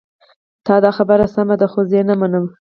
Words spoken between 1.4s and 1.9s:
ده خو